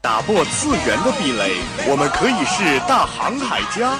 [0.00, 1.54] 打破次元的壁垒，
[1.86, 3.96] 我们可以是大航海家。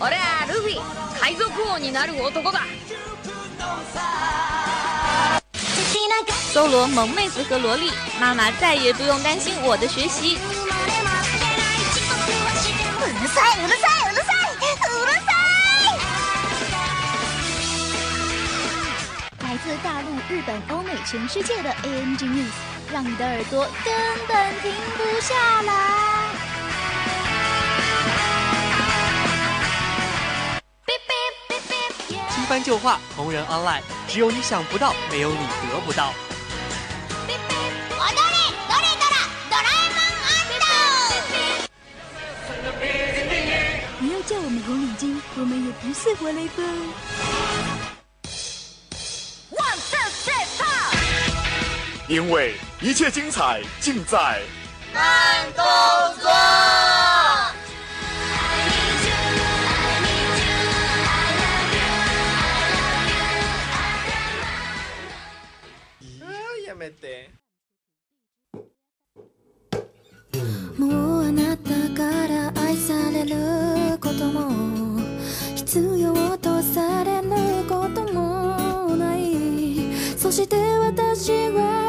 [0.00, 0.80] 俺はルフィ
[1.20, 2.60] 海賊王になる男だ
[6.52, 7.90] 搜罗萌妹子和萝莉，
[8.20, 10.38] 妈妈再也不用担心我的学习。
[13.02, 13.95] うるさいうるさい
[19.66, 22.50] 自大陆、日本、欧美、全世界的 ANG News，
[22.92, 23.94] 让你的耳朵根
[24.26, 25.72] 本停不下来。
[32.30, 35.38] 新番旧话，同人 online，只有你想不到，没有你
[35.70, 36.12] 得不到。
[37.28, 37.34] 踊れ
[38.68, 39.14] どれドラ
[39.48, 39.96] ドラえも
[44.02, 46.64] ん不要叫我们红领巾，我们也不是活雷锋。
[52.07, 54.41] 因为一切精彩尽在
[54.93, 55.01] 慢
[55.53, 55.65] 动
[56.21, 56.29] 作。
[70.77, 75.01] もうあなたから愛されることも
[75.55, 77.27] 必要とされる
[77.67, 79.35] こともない。
[80.15, 81.86] そして私は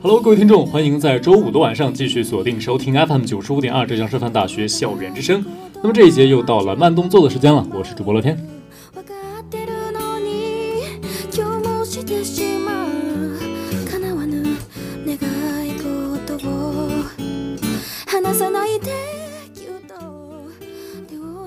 [0.00, 5.44] Hello，各位听众，欢迎在周五的晚上继续锁定收听 FM 九十五点二浙江师范大学校园之声。
[5.82, 8.38] 那么这一节又到了慢动作的时间了，我是主播乐天。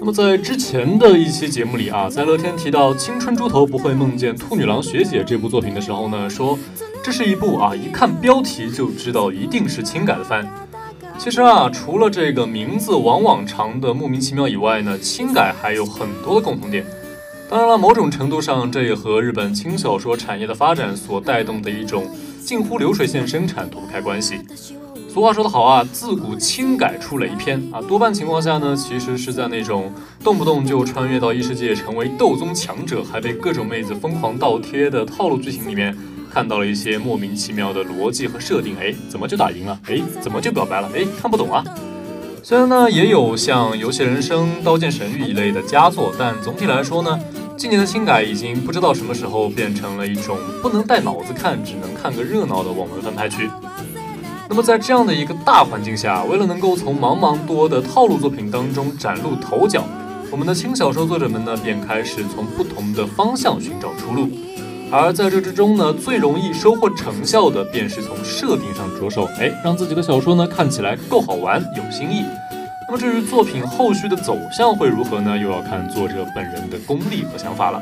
[0.03, 6.57] 那么在之前的一期节目里啊，在乐天提到《青春猪头不会梦见兔女郎学姐》这部作品的时候呢，说
[7.03, 10.43] 这是一部啊一看标题就知道一定是轻改的番。
[11.19, 16.83] 其实啊，除了这个名字往往长的莫名其妙以外呢，轻改还有很多的共同点。
[17.47, 22.09] 当然了，某种程度上，这也和日本轻小说产业的发展所带动的一种
[22.43, 24.39] 近乎流水线生产脱不开关系。
[25.13, 29.91] 俗话说得好啊，自古轻改出雷篇啊，多半情况下呢，其实是在那种
[30.23, 35.93] 动不动就穿越到异世界成为斗宗强者，还被各种妹子疯狂倒贴的套路剧情里面，
[36.33, 38.77] 看到了一些莫名其妙的逻辑和设定。
[38.79, 39.77] 哎，怎么就打赢了？
[39.89, 40.89] 哎，怎么就表白了？
[40.95, 41.61] 哎，看不懂啊。
[42.41, 47.19] 虽然呢，也有像《游戏人生》《刀剑神域》一类的佳作，但总体来说呢，
[47.57, 53.49] 今年的轻改已经不知道什么时候变成了一种不能带脑子看，只能看个热闹的网文翻拍区。
[54.51, 59.85] 那么在这样的一个大环境下，为了能够从茫茫多的套路作品当中崭露头角，
[60.29, 64.27] 我们的轻小说作者们呢，便开始从不同的方向寻找出路。
[64.91, 72.25] 而在这之中呢，最容易收获成效的，便是从设定上着手，哎，让自己的小说呢看起来够好玩、有新意。
[72.89, 75.37] 那么至于作品后续的走向会如何呢？
[75.37, 77.81] 又要看作者本人的功力和想法了。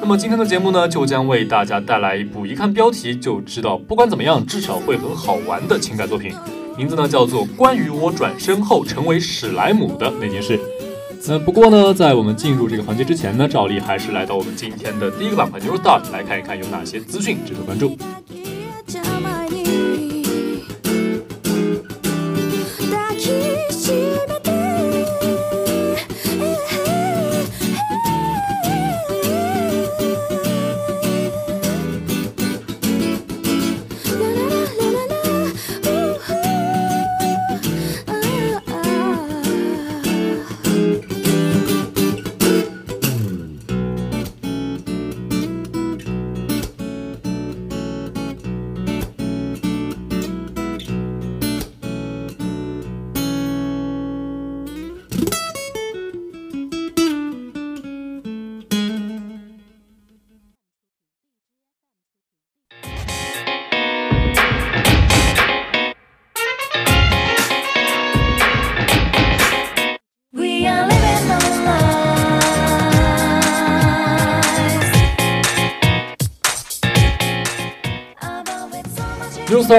[0.00, 6.34] 那么今天的节目呢，就将为大家带来一部一看标题就知道不管怎么样至少会很好玩的情感作品，
[6.76, 10.58] 名字呢叫做《关于我转身后成为史莱姆的那件事》。
[11.28, 17.96] 那不过呢，在我们进入这个环节之前呢，照例还是来到我们今天的第一个板块 New Start 来看一看有哪些资讯值得关注。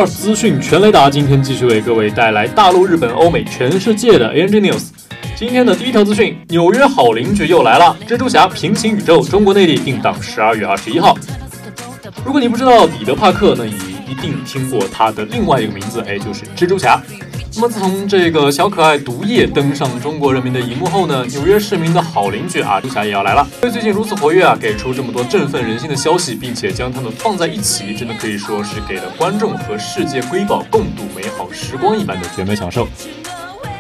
[0.06, 4.84] 资讯全雷达，今天继续为各位带来大陆、日本、欧美、全世界的 ANG News。
[5.36, 11.18] 今天的第一条资讯，纽约好邻居又来了，蜘蛛侠平行宇宙中国内地定档十二月二十一号。
[12.24, 13.74] 如果你不知道彼得·帕克，那你
[14.08, 17.02] 一定听过他的另外一个名字，哎，就是蜘蛛侠。
[17.54, 23.46] 那么自从这个小可爱毒液登上中国人民的荧幕后呢，纽约市民的好邻居啊，朱霞也要来了。
[23.62, 32.88] 因为最近如此活跃啊，给出这么多振奋人心的消息，并且将他们放在一起，真的可以说是给了观众和世界瑰宝共度美好时光一般的绝美享受。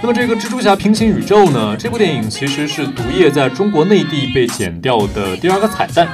[0.02, 1.76] 那么这个蜘蛛侠平行宇宙呢？
[1.78, 6.08] 这部电影其实是毒液在中国内地被剪掉的第二个彩蛋。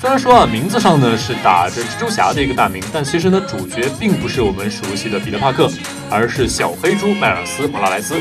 [0.00, 5.70] 虽然说啊，名字上呢是打着蜘蛛侠的一个大名，但其实呢，主角并不是我们熟悉的彼得·帕克，
[6.08, 8.14] 而是小黑猪迈尔斯·莫拉莱斯。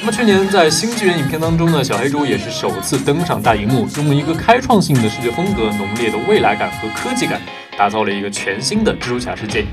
[0.00, 7.38] 那么去年在新纪元影片当中呢，小黑猪也是首次登上大荧幕，用一个开创性的视觉风格、浓烈的未来感和科技感，
[7.76, 9.66] 打造了一个全新的蜘蛛侠世界。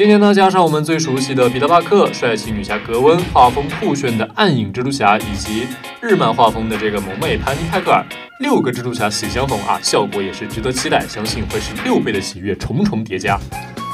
[0.00, 5.66] 今天呢，加上我们最熟悉的彼得·帕克、帅气女侠格温、画风酷炫的暗影蜘蛛侠，以及
[6.00, 8.02] 日漫画风的这个萌妹潘妮·派克尔，
[8.38, 13.38] 六个蜘蛛侠喜相逢啊，效果也是值得期待，相信会是六倍的喜悦重重叠加。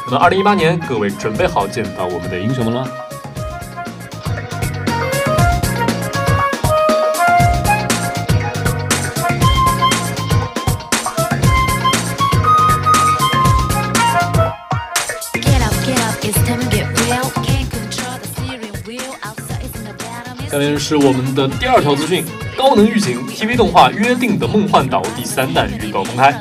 [0.07, 2.89] 那么，二零一八年，各位准备好见到我们的英雄们了吗？
[20.57, 22.25] 下面是我们的第二条资讯：
[22.57, 26.35] 高能预警 TV 动画《约定的梦幻岛》第三弹预告公开。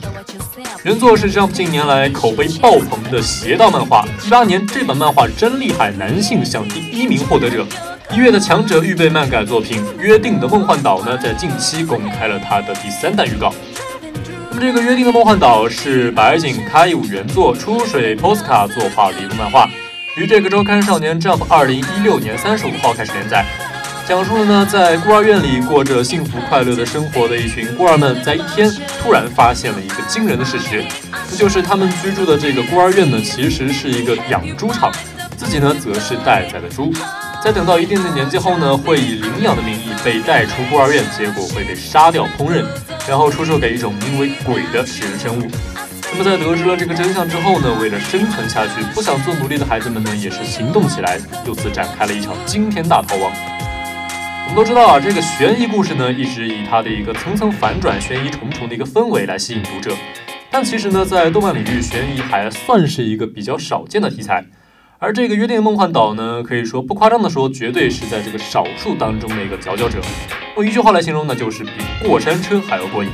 [0.85, 7.65] 原作是 Jump 近年来口碑爆棚的邪道漫画，一八年这本漫画真厉害，男性向第一名获得者。
[8.09, 13.53] 一月的强者预备漫改作品《约定的梦幻岛》呢，在近期公开了它的第三弹预告。
[14.49, 19.69] 那么这个《约定的梦幻岛》是白井开武原作，出水 Posca 作画的一部漫画，
[20.15, 23.45] 于这个周刊少年 Jump 二零一六年三十五号开始连载。
[24.07, 28.71] 讲述了呢，在孤儿院里过着幸福快乐的生活的一群孤儿们，在一天
[29.01, 34.91] 突然发现了一个惊人的事实，那就是他们居住的这个孤儿院呢，其实是一个养猪场，
[35.35, 36.93] 自己呢则是待宰的猪，
[37.43, 42.63] 在等到一定的年纪后呢，会以领养的名义被带出孤儿院，结果会被杀掉烹饪，
[43.09, 45.47] 然后出售给一种名为鬼的食人生物。
[46.11, 53.31] 那么在得知了这个真相之后呢，为了生存下去，不想做奴隶的孩子们呢，也是行动起来，由此展开了一场惊天大逃亡。
[54.55, 59.93] 都知道啊，这个悬疑故事呢，一直以它的一个层层反转、悬疑重重的一个氛围来吸引读者。
[60.49, 64.45] 但其实呢，在动漫领域，悬疑还算是一个比较少见的题材。
[64.97, 69.99] 而这个《约定梦幻岛》呢，可以说不夸张的说，绝对是在这个少数当中的一个佼佼者。
[70.55, 71.71] 用一句话来形容呢，就是比
[72.01, 73.09] 过山车还要过瘾。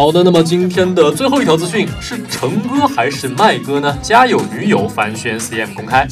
[0.00, 3.98] 好的，那么今天的最后一条资讯是成哥还是麦哥呢？
[4.00, 6.08] 家有女友反宣 CM 公开。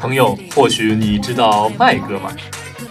[0.00, 2.30] 朋友，或许你知道麦哥吗？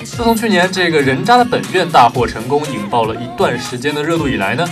[0.04, 4.68] 自从去年这个人渣的本愿大获成功，引爆了一段时间的热度以来呢，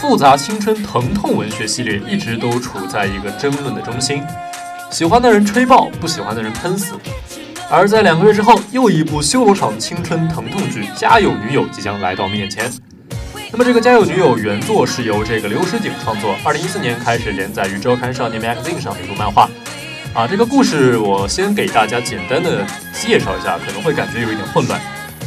[0.00, 4.22] 复杂青春疼痛文学系列一直都处在一个争论的中心，
[4.92, 6.94] 喜欢的人吹爆，不喜欢的人喷死。
[7.68, 12.70] 而在两个月之后，又一部修罗场青春疼痛剧《家有女友》即将来到面前。
[13.52, 19.46] 那么这个《家有女友》原作是由这个刘石景创作，二零一四年开始连载于周刊少年 Magazine 上的一部漫画。
[20.14, 24.80] 啊，这个故事我先给大家简单的介绍一下，可能会感觉有一点混乱。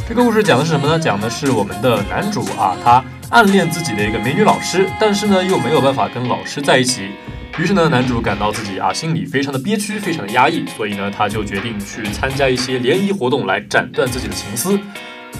[0.08, 0.98] 这个故事讲的是什么呢？
[0.98, 7.10] 讲的是我们的男主啊，他暗恋自己的一个美女老师，但是呢又没有办法跟老师在一起。
[7.58, 14.76] 于是呢，男主感到自己啊心里非常的憋屈，非常的压抑，所以呢他就决定去参加一些联谊活动来斩断自己的情丝。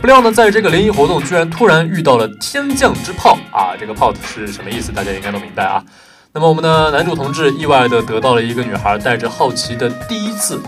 [0.01, 3.75] 不料呢，在这个联谊活动，居然突然遇到了天降之炮啊！
[3.79, 4.93] 这个炮是什么意思？
[4.93, 5.83] 大家应该都明白啊。
[6.33, 10.61] 那么我们的男主同志意外的得到了一个女孩带着好奇的第一次，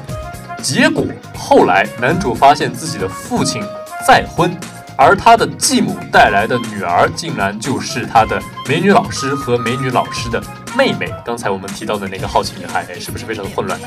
[0.63, 1.05] 结果
[1.37, 3.63] 后来男主发现自己的父亲
[4.07, 4.51] 再婚，
[4.97, 10.43] 而他的继母带来的女儿竟然就是他的美女老师和美女老师的
[10.77, 11.13] 妹妹。
[11.25, 13.79] 刚才我们提到的那个好奇女孩，哎，是不是非常的混乱？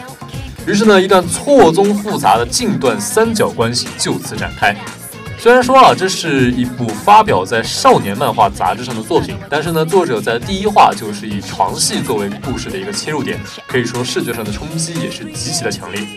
[0.68, 4.76] 于是呢，一段错综复杂的近段三角关系就此展开。
[5.42, 16.08] 虽然说啊，这是一部发表在少年漫画杂志上的作品，但是呢，作者在第一话就是以床戏作为故事的一个切入点，可以说视觉上的冲击也是极其的强烈。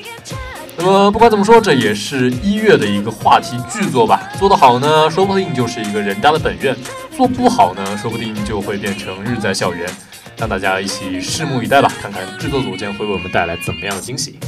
[0.77, 4.31] 那么不管怎么说，这也是一月的一个话题巨作吧。
[4.39, 6.75] 做得好呢，说不定就是一个人渣的本愿；
[7.17, 9.89] 做不好呢，说不定就会变成日在校园。
[10.37, 14.39] 让大家一起拭目以待吧，看看制作组将会为我们带来怎么样的惊喜。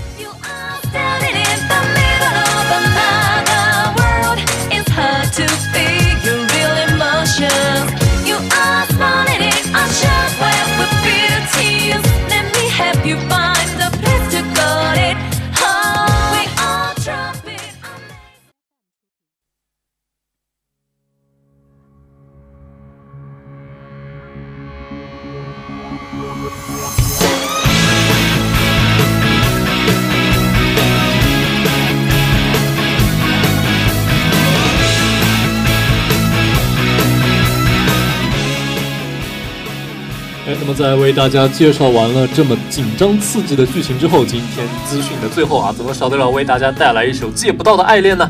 [4.96, 7.88] hard to feel your real emotions.
[8.28, 10.15] You are smiling in action.
[41.06, 48.28] 为大家介绍完了这么紧张刺激的剧情之后，今天资讯的最后啊，怎么少得了为大家带来一首《借不到的爱恋》呢？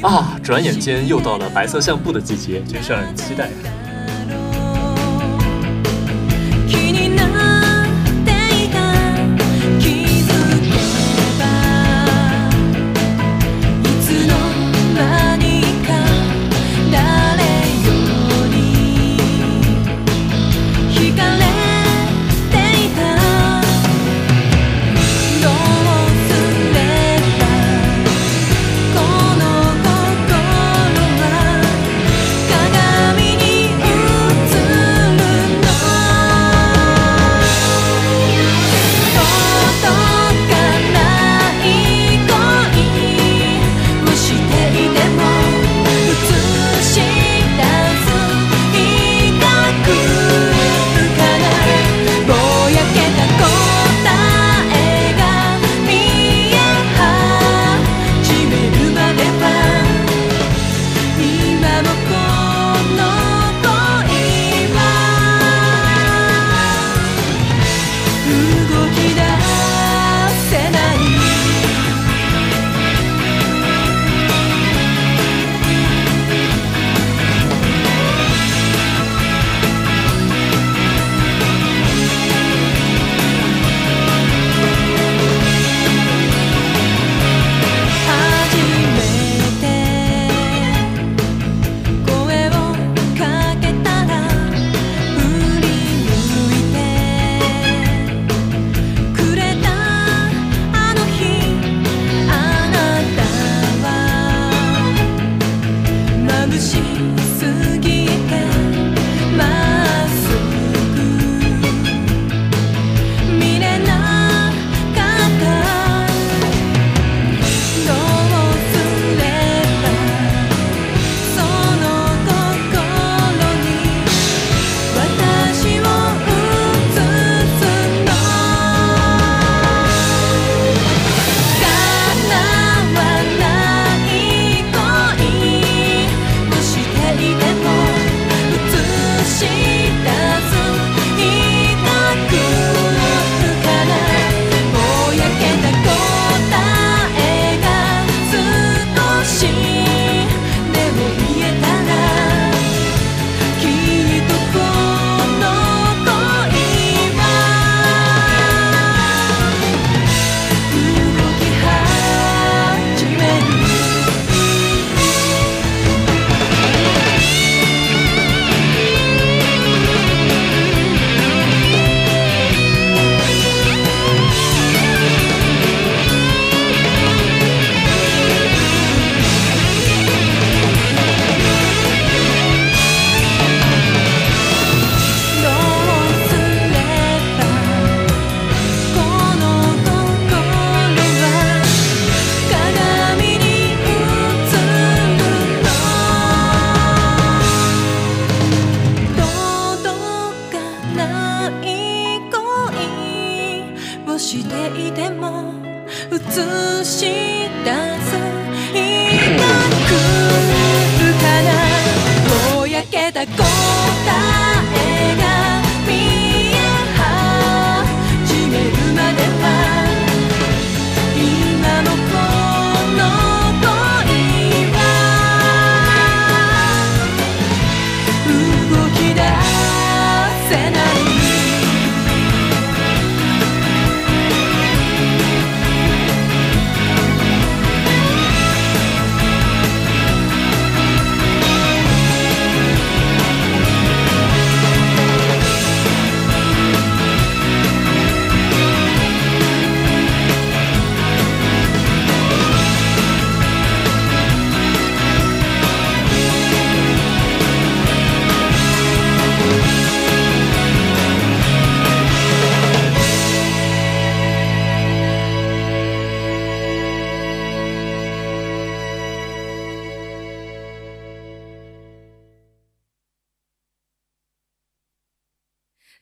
[0.00, 3.50] 啊，转眼间又到了白色相簿的季节，真是让人期待。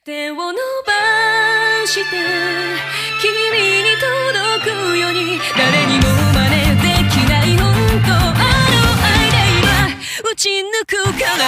[0.04, 0.59] 手を伸ば
[1.87, 2.00] して
[3.21, 3.30] 君
[3.85, 6.02] に届くように誰にも
[6.35, 6.50] 真
[6.82, 7.62] できない本
[8.02, 9.71] 当あの愛で今
[10.28, 10.90] 打ち抜く
[11.21, 11.42] から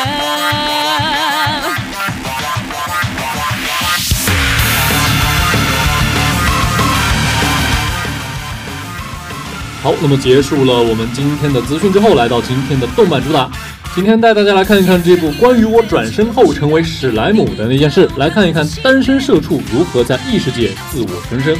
[9.82, 13.50] 好，那么结束了我们今天的资讯之后，来到今天的动漫主打。
[13.94, 21.56] 今天带大家来看一看这部关于我转身后成为史莱姆的那件事，来看一看单身社畜如何在异世界自我重生。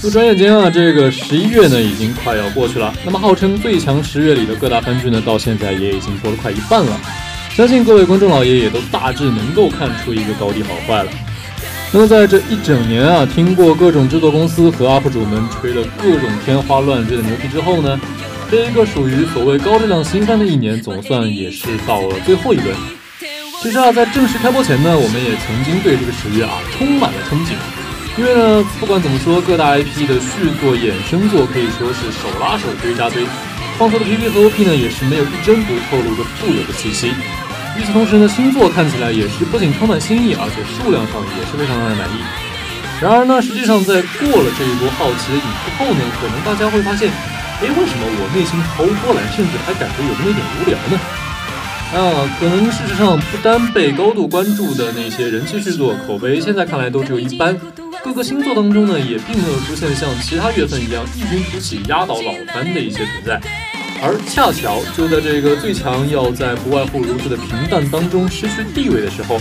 [0.00, 2.94] 就转眼间啊，这个十一月呢已经快要过去了。
[3.04, 7.00] 那么号称最强十月里的各大番剧呢，到现在也已经播了快一半了。
[7.52, 11.10] 相信各位观众老爷也都大致能够看出一个高低好坏了。
[11.90, 17.98] 那么在这一整年啊，听过各种制作公司和 UP 主们吹了各种天花乱坠的牛皮之后呢，
[18.50, 22.74] 这一个属于所谓高质量新番的一年，总算也是到了最后一轮。
[23.60, 27.52] 其实啊，在正式开播前呢，我们也曾经对这个十月啊充满了憧憬。
[28.16, 33.26] 因为呢，不管怎么说，各大 IP 的续作、衍生作可以说是手拉手堆加堆，
[33.76, 37.12] 放出的 PV 和 OP 呢也是没有一帧不透露的富有的气息。
[37.76, 42.16] 与此同时呢，新作看起来也是不仅充满新意，而且数量上也是非常让人满意。
[42.98, 47.12] 然而呢，实际上在过了这一波好奇的瘾之后呢，可能大家会发现，
[47.60, 51.00] 哎，为什么我内心毫无波澜，甚至还感觉有那么一点无聊呢？
[51.90, 57.58] 啊，可能事实上不单被高度关注的那些人气续作口碑，现在看来都只有一般。
[58.04, 63.40] 各个星座当中呢，也并没有出现像其他月份一样异军突起、压倒老番的一些存在。
[64.00, 69.40] 而恰巧就在这个最强要在不外乎如此的平淡当中失去地位的时候，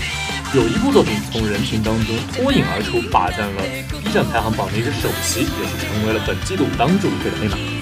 [0.56, 7.77] 有一部作品从人群当中脱颖而出，霸占了 B 站排行榜的一个首席，也是成为了本季度当之无愧的黑马。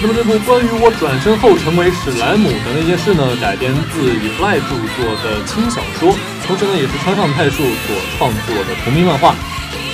[0.00, 9.34] 那么这部关于我转身后成为史莱姆的那件事呢，改编自以 Fly 著作的轻小说，同时呢也是川上泰树所创作的同名漫画，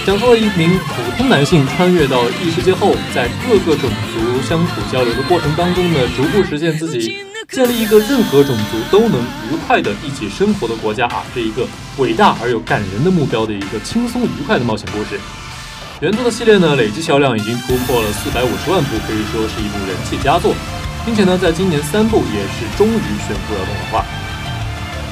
[0.06, 11.66] 讲述了一名普通男性穿越到异世界后，在各个种族相处交流的过程当中呢，逐步实现自己建立一个任何种族都能愉快的一起生活的国家啊，这一个
[11.98, 15.20] 伟大而又感人的目标的一个轻松愉快的冒险故事。
[16.00, 20.54] 原作的系列呢，累计销量已经突破了四百五十万部，可以说是一部人气佳作，
[21.04, 24.06] 并且呢，在今年三部也是终于宣布了动画化。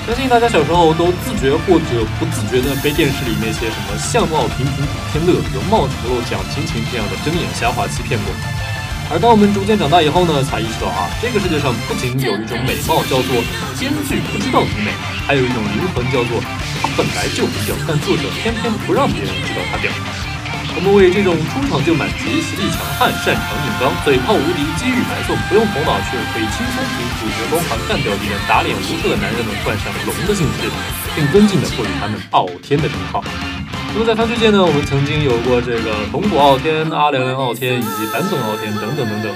[0.05, 8.62] 相信大家小时候都自觉或者不自觉的被电视里那些什么相貌平平古天乐、容貌丑陋蒋勤勤这样的睁眼瞎话欺骗过。
[9.13, 13.45] 而当我们逐渐长大以后呢，才意识到啊，这个世界上不仅有一种美貌叫做
[13.77, 14.89] 兼具不知道你美，
[15.29, 16.41] 还有一种灵魂叫做
[16.81, 19.93] 它本来就不屌，但作者偏偏不让别人知道它屌。
[20.73, 30.73] 我们为这种出场就满级、实力强悍、擅长硬刚、嘴炮无敌、机遇白送、不用头脑却可以轻松凭主角光环干掉敌人、打脸无数的男人们冠上“龙”的姓氏，
[31.13, 33.21] 并尊敬地赋予他们“傲天”的称号。
[33.95, 39.31] 那么在番剧界呢，我们曾经有过这个铜鼓傲天、阿凉凉傲天以及坂本傲天等等等等。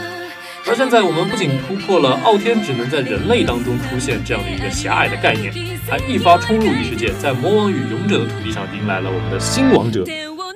[0.67, 5.53] 而现在我们不仅突破了傲天只能在人类当中出现这样的一个狭隘的概念，
[5.87, 10.03] 还一发冲入异世界，在魔王与勇者的土地上迎来了我们的新王者。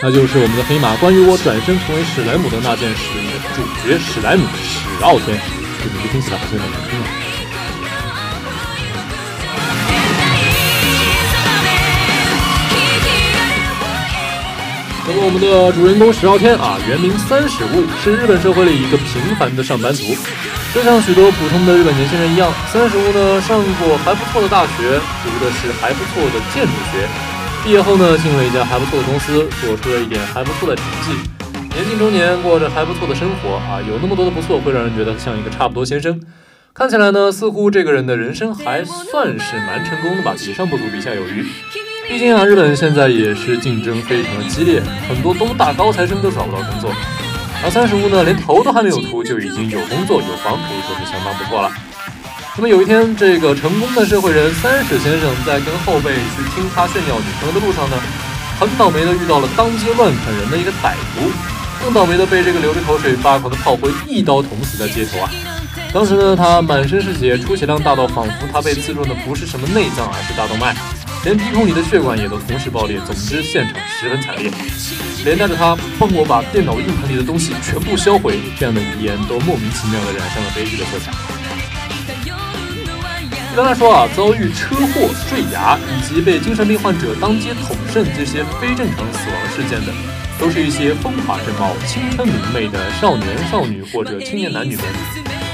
[0.02, 0.96] 那就是我们的黑马。
[0.96, 3.04] 关于我转身成为史莱姆的那件事，
[3.54, 5.38] 主角史莱姆史傲天，
[5.78, 7.19] 这名字听起来好像有点难听啊。
[15.10, 20.14] 那么我们的主人公石傲天啊，原名三史悟，是日本社会里一个平凡的上班族。
[20.72, 27.08] 就像许多普通的日本年轻人一样，三史悟呢上过还不错的大学，读的是还不错的建筑学。
[27.64, 31.10] 毕业后呢，进了一家还不错的公司，做出了一点还不错的成绩。
[31.74, 36.20] 年近中年，过着还不错的生活啊，有那么多的不错，会让人觉得像一个差不多先生。
[36.72, 41.44] 看起来呢，似乎这个人的人生还算是蛮成功的吧，比上不足，比下有余。
[42.10, 46.90] 毕竟啊，日本现在也是竞争非常的激烈，很多东大高材生都找不到工作。
[47.62, 51.70] 而三十五呢，连头都还没有秃，就已经有工作有房，可以说是相当不错了。
[52.56, 57.96] 那么有一天，这个成功的社会人三史先生在跟后辈去听他炫耀女朋友的路上呢，
[58.58, 61.30] 很倒霉的遇到了当街乱砍人的一个歹徒，
[61.78, 65.30] 更倒霉的被这个流着口水发狂的炮灰一刀捅死在街头啊！
[65.94, 70.74] 当时呢，他满身是血，出血量大到仿佛他被刺中的不是什么内脏，而是大动脉，
[71.22, 72.98] 连鼻孔里的血管也都同时爆裂。
[73.04, 74.50] 总之，现场十分惨烈，
[75.24, 81.12] 连带着他帮我把电脑硬盘里的东西全部销毁这样的遗言，都莫名其妙的染上了悲剧的色彩。
[83.52, 89.92] 一般来说啊，遭遇车祸、坠崖以及被精神病患者当街捅肾这些非正常死亡事件的，
[90.38, 94.84] 都是一些风华正茂、青春明媚的少年少女或者青年男女们。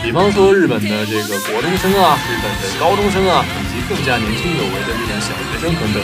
[0.04, 3.44] 比方说日本的这个国中生啊，日本的高中生啊，
[3.88, 6.02] 更加年轻有为的日本小学生等等。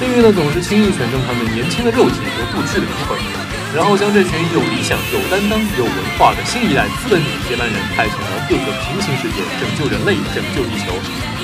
[0.00, 3.16] 命运呢，总是轻易选中他们年轻的肉体和不屈的灵魂。
[3.74, 10.96] 然后将这群有理想、有担当、有文化的新一代资本主义接班人派遣到各个平行世界，拯救人类、拯救地球。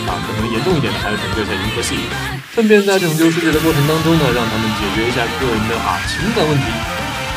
[0.09, 1.97] 啊，可能严重一点的还要拯救一下银河系，
[2.55, 6.65] 顺便在拯救世界的过程当中呢，让他们解决一下个人的啊情感问题。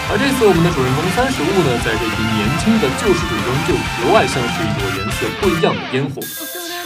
[0.08, 6.22] 而这次我们的主人公三十物呢，在这群年轻的救世主中就格外像是一朵颜色不一样的烟火。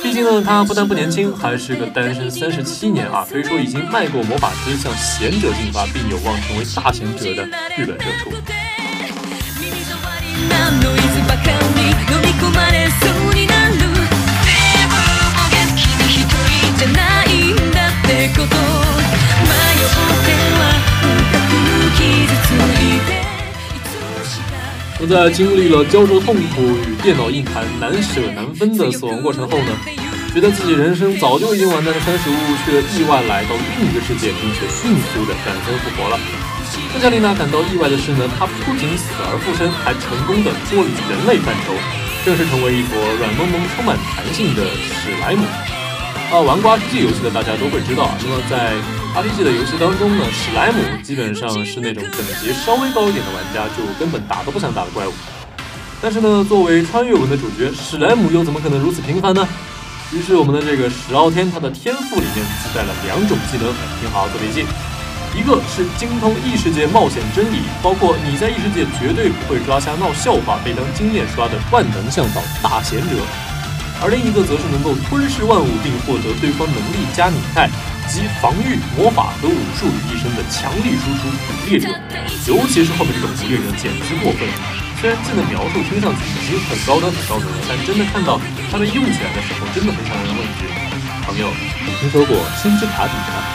[0.01, 7.45] 毕竟呢，他不但不年轻，还是个单身三十七年啊，可以说已经迈过魔法师，向贤者进发，并有望成为大贤者的
[7.77, 8.31] 日本社畜。
[25.01, 29.71] 那在经历了焦灼痛苦与电脑硬盘难舍难分的死亡过程后呢，
[30.33, 32.35] 觉得自己人生早就已经完蛋的三十物，
[32.65, 36.19] 却意外来到另一个世界，并且迅速的转生复活了。
[36.91, 41.71] 更加令他感到意外的是呢，他不仅死而复生，还成功的脱离人类范畴，
[42.25, 44.67] 正式成为一坨软萌萌、充满弹性的
[44.99, 45.45] 史莱姆。
[46.27, 48.19] 啊，玩过 RPG 游戏的大家都会知道啊。
[48.19, 48.75] 那么在
[49.15, 55.13] RPG 的游戏当中呢，史莱姆基本上是那种等级稍微高一点的玩家就根本打都不想打的怪物。
[56.01, 59.45] 但是呢，作为穿越文的主角，史莱姆又怎么可能如此平凡呢？
[60.13, 64.63] 于是我们的这个史傲天，他的天赋里面自带了两种技能，听好做笔记。
[65.35, 73.15] 一个是精通异世界冒险真理，包括你在异世界绝对不会抓瞎闹笑话，被当经验刷的万能向导大贤者。
[74.01, 77.69] 而另一个则是能够吞噬万物并获得对方能力加拟态，
[78.09, 81.87] 集防御、魔法和武术于一身的强力输出捕猎者。
[82.49, 84.49] 尤其是后面这个捕猎者简直过分，
[84.99, 88.41] 虽然技能描述听上去已经很高端很高端了，但真的看到
[88.73, 90.65] 他们用起来的时候，真的很想让人问一句：
[91.21, 91.53] 朋友，
[91.85, 93.45] 你听说过星之卡比吗？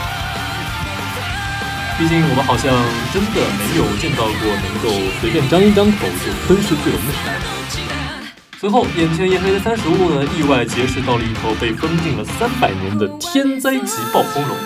[1.99, 2.71] 毕竟我们好像
[3.11, 4.87] 真的没有见到过能够
[5.21, 7.45] 随便张一张口就吞噬巨龙的史莱姆。
[8.65, 14.57] 随后，眼前一黑的三十物呢，意外结识到了一头被封禁了三百年的天灾级暴风龙，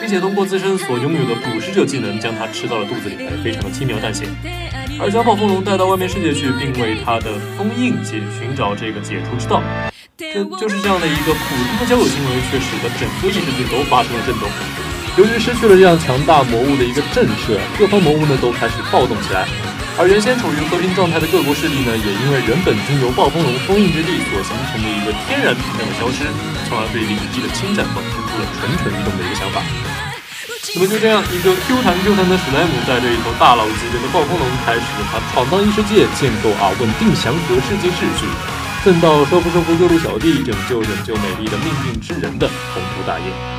[0.00, 4.24] 并且通过自身所拥有的捕食者技能，将它吃到了肚子里还，非常的轻描淡写。
[4.98, 9.60] 而将暴风龙带到外面世界去，并为它的封印解寻找这个解除之道，
[10.16, 14.48] 这就是这样的一个普通的交友行为，却使得整个异世界都发生了震动。
[15.18, 19.46] 由于失去了这样强大魔物的一个震慑，各方魔物呢都开始暴动起来。
[19.96, 26.28] 而原先处于和平状态的各国势力呢，也因为原本经由暴风龙封印之地所形成的一个天然屏障的消失，
[26.68, 29.64] 从而对领地的侵占萌生出了蠢蠢欲动的一个想法。
[30.76, 38.28] 那么就这样，一个 Q 弹 Q 弹的史莱姆带着一头大佬级别的暴风龙，开始了他闯荡异世界、建构啊稳定祥和世界秩序，
[38.84, 42.44] 奋斗收服收服各路小弟、拯救拯救美丽的命运之人的
[42.76, 43.55] 宏图大业。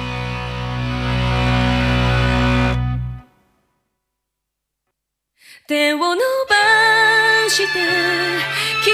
[5.67, 6.21] 手を伸ば
[7.49, 7.69] して
[8.85, 8.91] 君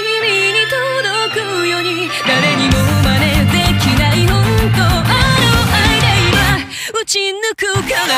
[0.53, 2.73] に届くように誰にも
[3.03, 4.33] 真似できない本
[4.75, 6.37] 当あの愛で今
[7.01, 8.11] 打ち抜くから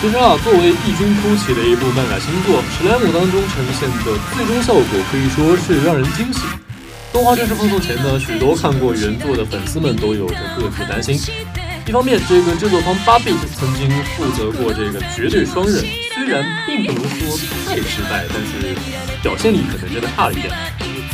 [0.00, 4.82] 其实啊，作为异军突起的一部漫改新作，《史莱姆》当中呈现的最终效果
[5.12, 6.40] 可以说是让人惊喜。
[7.17, 11.17] 动画正式放送前呢，许多看过原作的粉丝们都有着各自担心。
[11.87, 17.33] 一方面，这个制作方八 bit 曾经负责过这个绝对双刃，虽然并不能说
[17.65, 18.77] 太失败，但是
[19.23, 20.53] 表现力可能真的差了一点。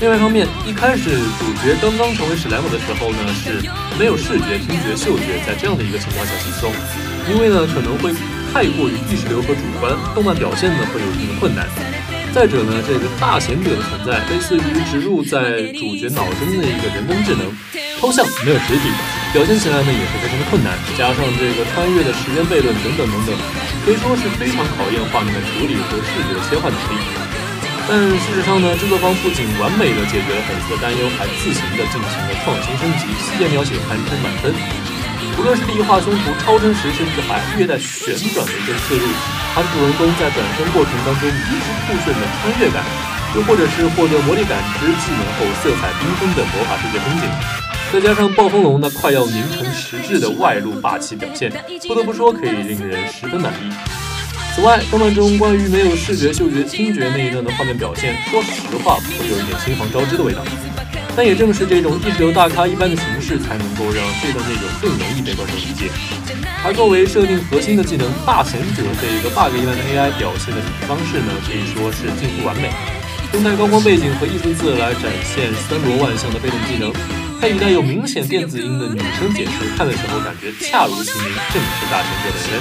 [0.02, 3.63] 另外一方面，一开始主角刚刚成为史莱姆的时候呢，是
[3.98, 6.74] 没有视觉、听觉、嗅觉，在这样的一个情况下行动，
[7.32, 8.12] 因为呢可能会
[8.52, 11.66] 太过于意识流和主观，动漫表现呢会有一定的困难。
[12.34, 17.46] 再者呢，这个大贤者的存在，类似于植入在主角脑中的一个人工智能，
[18.02, 18.89] 抽象没有实体，
[19.32, 20.74] 表现起来呢也是非常的困难。
[20.98, 23.38] 加上这个穿越的时间悖论等等等等，
[23.86, 26.98] 可以说是非常考验画面的处理和视觉切换能力。
[27.86, 34.50] 但事实上呢，制作方不仅完美的解决了粉丝的担忧，还自行的进行了创新升级，细节描写堪称满分。
[35.38, 39.08] 无论是立画胸脯、超真实，甚至还略带旋转的一个刺入，
[39.54, 42.84] 还是主人公在转身过程当中迷之酷炫的穿越感，
[43.36, 47.28] 又或者是获得魔力感知技能后色彩缤纷的魔法世界风景，
[47.91, 51.52] 再加上暴风龙那快要凝成实质的外露霸气表现，
[51.88, 53.74] 不得不说可以令人十分满意。
[54.56, 60.41] 此外，动漫中关于没有视觉、嗅觉、听觉那一段的画面表现，说实话会有一点心房招之的味道。
[61.15, 65.91] 但也正是这种意识流大咖一般的形式，才能够让这段内容更容易被观众理解。
[66.65, 72.71] 而作为设定核心的技能“大贤者”这一个 bug 一般的 AI 表现的方式呢，可以说是近乎完美。
[73.34, 76.89] 用带高光背景和艺术字来展现三罗万象的被动技能，
[77.41, 82.58] 配以带有明显电子音的女声解释，看的时候感觉恰如其名，正是大贤者本人。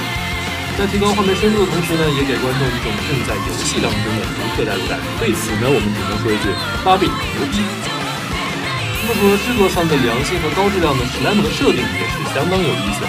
[0.77, 4.99] 在提高画面深度的同时呢，也给观众一种正在游戏当中的独特代入感。
[5.21, 6.49] 对此呢，我们只能说一句：
[6.83, 8.02] 芭比牛逼！
[9.03, 13.03] 那么除了制作上的良心和高质量的史莱姆的设定也是相当有意思。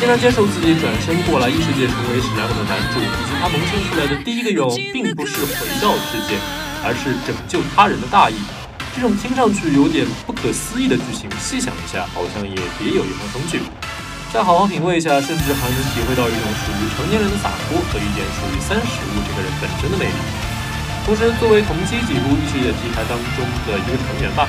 [0.00, 6.40] 欣然接受自己转身过来异世界成为史莱姆的男主，以及他萌生出来的第一个愿望，并不是回到世界，
[6.80, 8.36] 而是拯救他人的大义。
[8.96, 13.60] 这种听上去有点不可思议的剧情，细想一下，好像也别有一番风趣。
[14.32, 20.16] 再好好品味一下，甚至还能体会到一种属于成年人的洒脱和一点属于三十五这个人本身的魅力。
[21.04, 24.44] 同时，作为同期几部异世界题材当中的一个成员吧，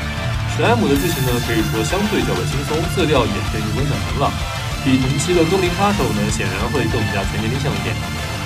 [0.58, 4.34] 史莱姆的剧情呢，可以说相对较为轻松，色调也偏于温暖明朗，
[4.82, 7.94] 比同期的《高林杀手》呢，显然会更加全年龄向一点。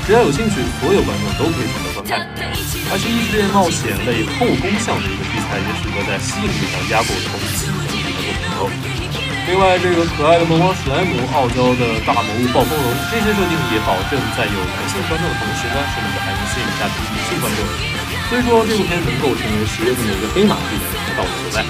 [0.03, 2.27] 只要有兴趣，所有观众都可以选择观看。
[2.91, 8.75] 而且异世界冒险类后宫向的一个题材，也使得在吸引力上压过同期整体的作品。
[9.47, 17.63] 另外，这个可爱的萌王史莱姆、傲娇的大魔物暴风龙，这些设定也保证在有男性观众的同时呢，甚至还能吸引一下女性观众。
[18.27, 21.63] 所以说，这部片能够成为十月份的一个黑马，必然是道理所在。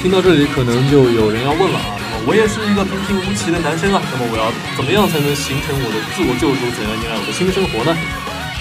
[0.00, 6.70] 听到这里，可能就有人要问了啊，那么我也是一个平平无奇的男生啊，那么我要怎么样才能形成我的自我救赎？
[6.70, 7.96] 怎样迎来我的新生活呢？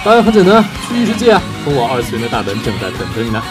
[0.04, 3.42] 当然很简单，去异世界啊，通往二次元的大门正在等着你呢。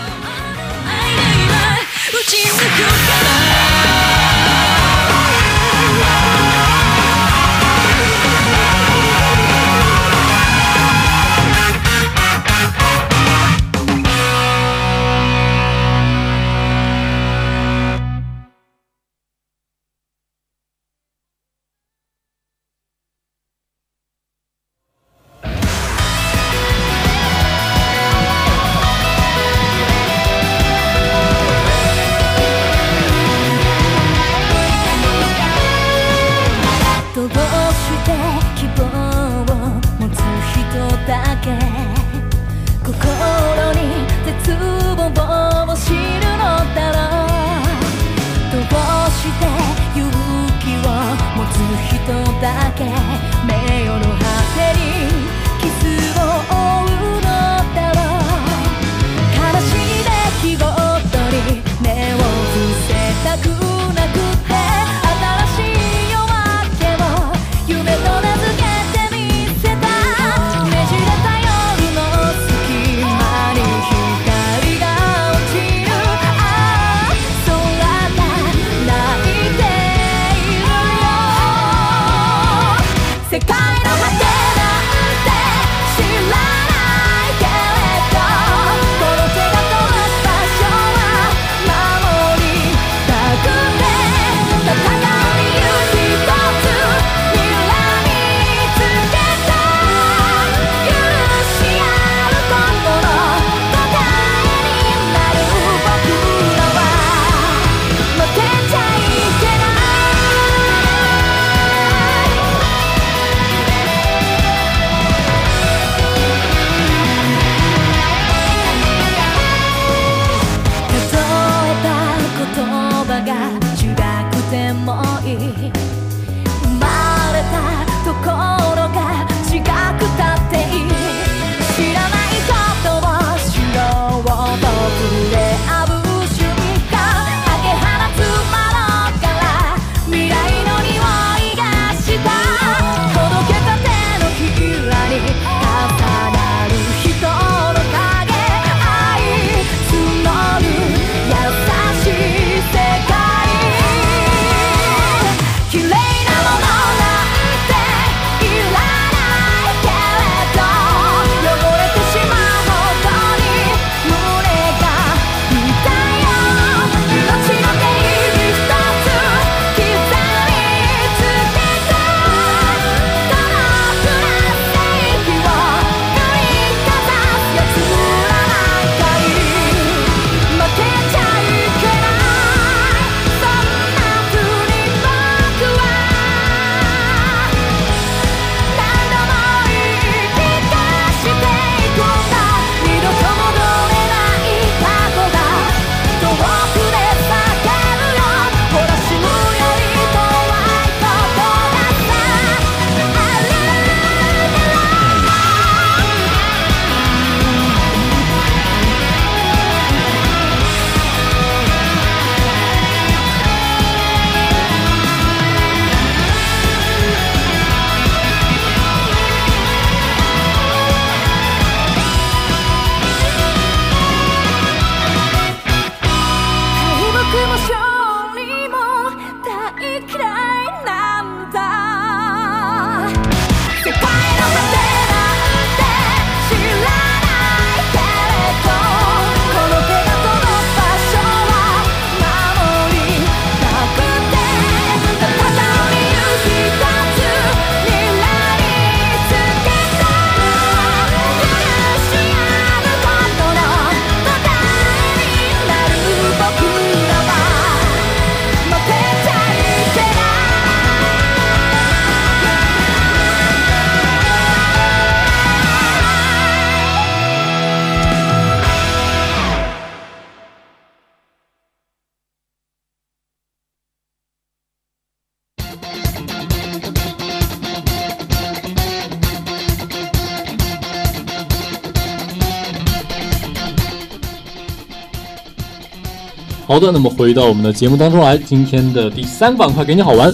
[286.76, 290.30] 好的，那么回到我们的节目当中来，今天的第三个板块给你好玩。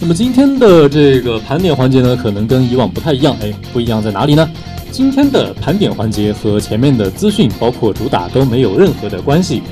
[0.00, 4.50] 那么今天的这个盘点环节呢，可能跟以往不太一样，哎，不一样在哪里呢？
[4.90, 9.62] 今天的盘点环节和前面的资讯，包括主打都没有任何的关系。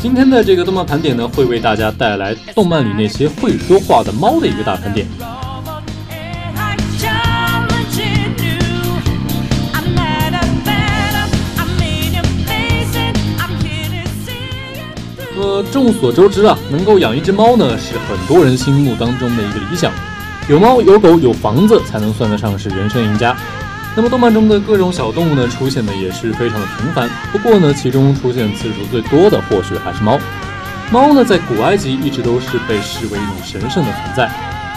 [0.00, 5.06] 今天的这个动漫盘点呢，会为大家带来动漫里那些会说话的猫的一个大盘点。
[15.62, 19.92] 众所周知啊，能够养一只猫呢，是很多人心目当中的一个理想。
[20.48, 23.36] 有猫有狗有房子，才能算得上是人生赢家。
[23.96, 27.08] 那么动漫中的各种小动物呢，出现的也是非常的频繁。
[27.32, 30.18] 不过呢，其中出现次数最多的，或许还是猫。
[30.90, 34.30] 猫呢，在古埃及一直都是被视为一种神圣的存在。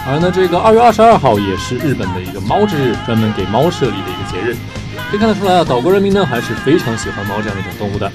[0.06, 4.56] 而呢，这个二月二十二号也是日本的一个猫之日，专门给猫设立的一个节日。
[5.10, 8.10] 可以看得出来啊，岛国人民呢，还是非常喜欢猫这样的一种动物的。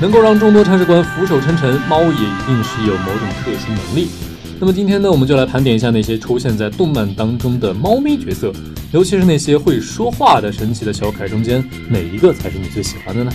[0.00, 4.08] 能够让众多铲屎官俯首称臣，猫也一定是有某种特殊能力。
[4.58, 8.50] 那么今天呢，我们就来盘点一下那些出现在动漫当中的猫咪角色，
[8.92, 13.30] 尤其是那些会说话的神奇的小可爱中间，哪一个才是你最喜欢的呢？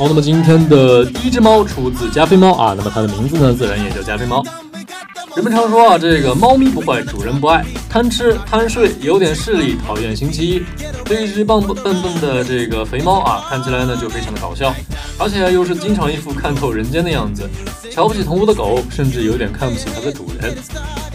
[0.00, 4.42] 好，那么今天的第一只猫出自加菲猫啊，那么它的名字呢，自然也叫加菲猫。
[5.36, 10.62] 人们常说啊，这个猫咪不坏，主人不爱，贪吃贪睡，有点势力，讨厌星期一。
[11.04, 14.74] 这一只棒笨笨笨的这个肥猫啊，看起来呢就非常的搞笑，
[15.18, 17.46] 而且又是经常一副看透人间的样子，
[17.92, 20.56] 瞧不起同屋的狗，甚至有点看不起它的主人。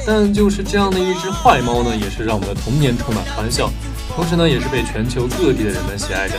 [0.06, 3.68] 但就是这样的一只坏猫呢，也是让我们的童年充满欢笑。
[4.16, 6.36] 同时呢，也是被全球各地的人们喜爱着。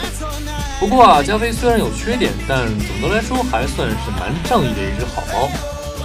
[0.79, 5.49] 不过啊，加菲虽然有缺点，但总的来说还算是蛮仗义的一只好猫。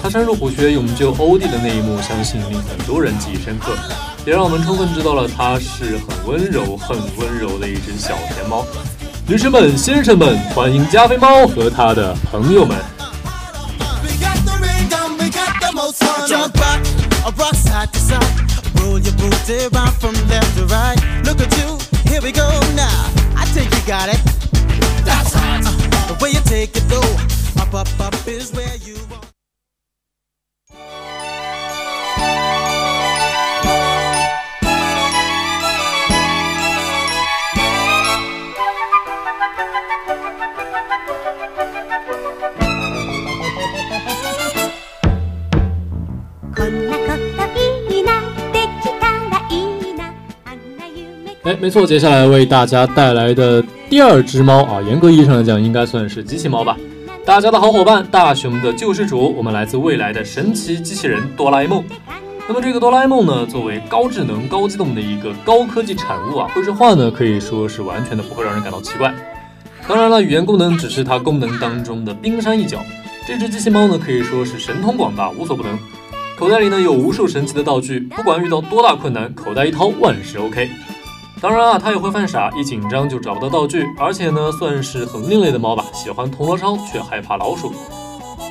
[0.02, 3.76] 它深入虎穴勇救欧弟的那一幕，相信令很多人记忆深刻，
[4.24, 8.64] 也让我们充分知道了它是很温柔、很温柔的一只小甜猫。
[9.26, 12.76] 女士们、先生们，欢迎加菲猫和它的朋友们。
[25.02, 25.10] Roll your booty round from left to right.
[25.10, 25.10] Look at you, here we go now.
[25.10, 25.10] I think you got it.
[25.10, 25.64] That's hot.
[25.64, 27.16] Uh, the way you take it though,
[27.62, 29.26] up, up, up is where you want.
[51.44, 53.60] 哎，没错，接下来为大家带来的
[53.92, 56.74] 第二只猫啊，严格意义上来讲，应该算是机器猫吧。
[57.26, 61.84] 大家的好伙伴，大熊的救世主，我们来自未来的神奇机器人哆啦 A 梦。
[62.48, 69.12] 那么这个哆啦 A 梦呢，作为高智能、高机动的一个高科技产物啊，会说话呢，可以说是完全的不会让人感到奇怪。
[69.86, 72.82] 当然了，语言功能只是它功能当中的冰山一角。
[73.28, 75.78] 这只机器猫呢，可以说是神通广大，无所不能。
[76.38, 80.70] 口袋里呢有无数神奇的道具，不管遇到多大困难，口袋一掏，万事 OK。
[81.42, 87.74] 当然啊，它也会犯傻，一紧张就找不到道具，而且呢，算是很另类的猫吧，喜欢铜锣烧却害怕老鼠。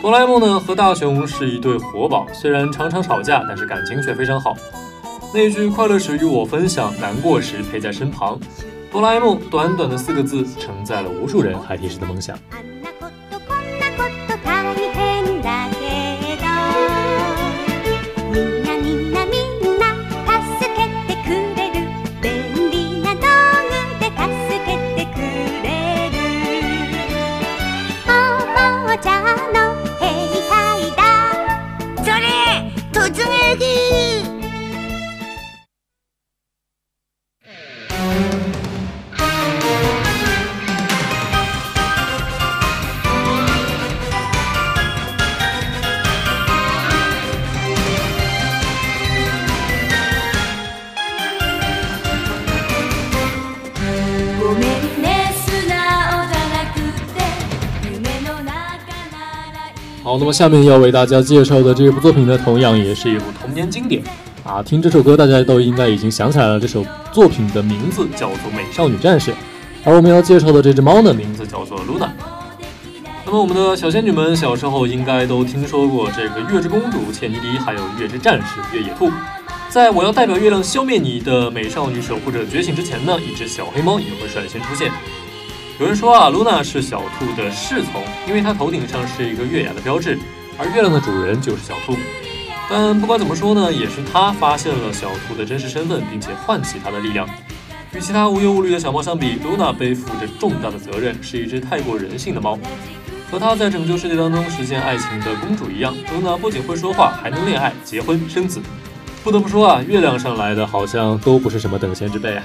[0.01, 4.53] 哆啦 A 梦呢和大雄是一对活宝，虽然常常吵架，但是感情却非常好。
[5.33, 8.37] 那句快乐时与我分享，难过时陪在身旁。
[8.91, 12.37] 哆啦 A 梦短短的四个字，承载了无数人孩提时的梦想。
[60.03, 64.01] 好，那么下面要为大家介绍的这部作品呢，同样也是一部童年经典
[64.43, 64.61] 啊。
[64.63, 69.29] 听这首歌，大家都应该已经想起来了，这首作品的名字叫做《美少女战士》，
[69.83, 72.09] 而我们要介绍的这只猫呢，名字叫做 Luna。
[73.23, 79.11] 那么我们的小仙女们小时候应该都听说过这个月之公主切尼迪，还有月之战士月野兔。
[79.69, 84.91] 在我要代表月亮消灭你的美少女守护者觉醒之前呢，一只小黑猫也会率先出现。
[85.81, 90.15] 有人说啊，露娜是小兔的侍从，因为它头顶上是一个月牙的标志，
[90.55, 91.97] 而月亮的主人就是小兔。
[92.69, 97.27] 但不管怎么说呢，也是它发现了小兔的真实身份，并且唤起它的力量。
[97.95, 102.59] 与其他无忧无虑的小猫相比，露娜背负着重大的责任，是一只太过人性的猫。
[103.31, 108.61] 和她在拯救世界当中实现爱情的公主一样，露娜不仅会说话，还能恋爱、结婚、生子。
[109.23, 112.43] 不得不说啊，月亮上来的好像都不是什么等闲之辈啊。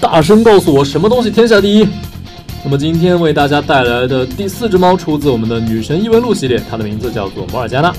[0.00, 1.86] 大声告诉我什么东西天下第一？
[2.64, 7.92] 那么今天为大家带来的第四只猫出自我们的女神异闻录系列，它的名字叫做摩尔加纳。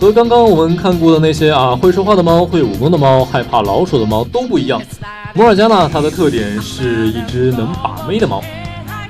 [0.00, 4.80] 和刚刚我们看过的那些啊会说话的猫、会武功的猫、害怕老鼠的猫都不一样。
[5.34, 8.42] 摩尔加纳它的特点是一只能把妹的猫。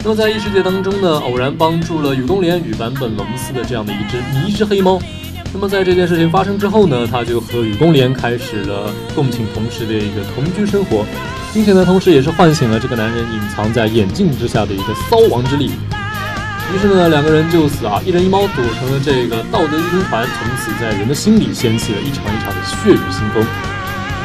[0.02, 4.98] 那么在异世界当中呢，偶然帮助了宇宫莲与坂本龙司的这样的一只迷之黑猫。
[5.52, 11.04] 那么在这件事情发生之后呢，他就和雨宫莲开始了共寝同时的一个同居生活。
[11.54, 15.70] 并且呢，同时也是唤醒了这个男人隐藏在眼镜之下的一个骚王之力。
[16.74, 23.42] 于是呢，两个人就此啊，一人一猫组成了这个道德义兵团，从此在人的心里掀起了一场一场的血雨腥风。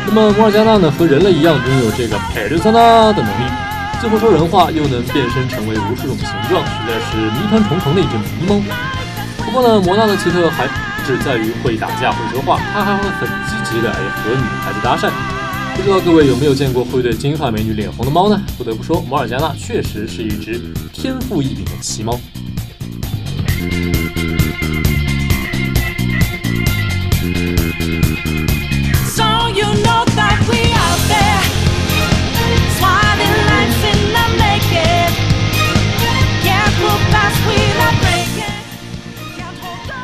[0.05, 3.49] 那么摩尔加纳呢，和人类一样拥有这个佩鲁萨纳的能力，
[4.01, 8.61] 既会说人话，又能变身成为无数种形状，实在是谜团重重的一只迷猫。
[9.45, 10.67] 不过呢，摩纳的奇特还
[11.06, 15.12] 是在于会打架、会说话，他还会很积极的哎和女孩子搭讪。
[15.76, 18.39] 不知道各位有没有见过会对金发美女脸红的猫呢？
[18.58, 20.62] 不得不说，摩尔加纳确实是一只
[20.93, 22.20] 天赋异禀的奇猫。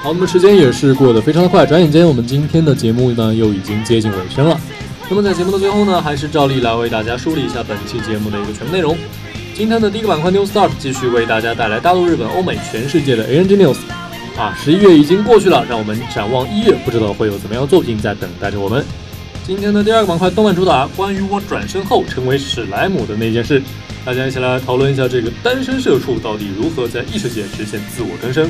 [0.01, 4.57] 好，那么时间也是过得非常的快，转眼间我们今天的节目呢又已经接近尾声了。
[5.09, 8.97] 那么在节目的最后呢，还是照例来为大家梳理一下本期节目的一个全部内容。
[9.53, 13.77] 今天的第一个板块 New Start 继续为大家带来大陆、日本、欧美、全世界的 ANG News。
[14.37, 18.85] 啊，十一月已经过去了，让我们展望一月，不知道会有怎么样的作品在等待着我们。
[19.45, 23.61] 今天的第二个板块动漫主打，关于我转身后成为史莱姆的那件事，
[24.05, 28.49] 大家一起来讨论一下这个单身社畜到底如何在异世界实现自我更生。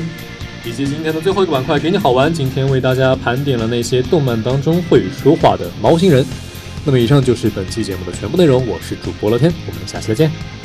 [0.64, 6.24] 以及今天的最后一个板块，给你好玩，今天为大家盘点了那些动漫当中会说话的猫星人。
[6.84, 10.59] 那么以上就是本期节目的全部内容，我是主播乐天，我们下期再见。